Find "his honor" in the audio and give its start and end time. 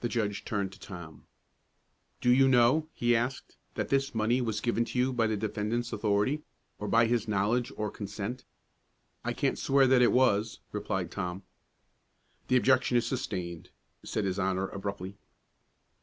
14.24-14.68